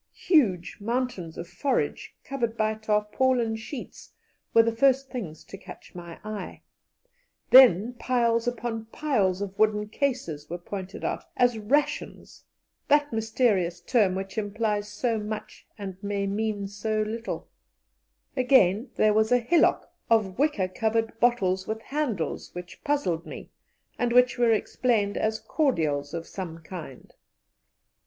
[0.25, 4.11] Huge mountains of forage covered by tarpaulin sheets
[4.51, 6.63] were the first things to catch my eye;
[7.51, 12.43] then piles upon piles of wooden cases were pointed out as "rations"
[12.87, 17.47] that mysterious term which implies so much and may mean so little;
[18.35, 23.51] again, there was a hillock of wicker covered bottles with handles which puzzled me,
[23.99, 27.13] and which were explained as "cordials" of some kind.